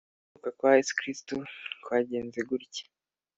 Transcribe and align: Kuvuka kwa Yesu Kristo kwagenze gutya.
Kuvuka 0.27 0.49
kwa 0.57 0.71
Yesu 0.77 0.93
Kristo 0.99 1.35
kwagenze 1.83 2.39
gutya. 2.49 2.85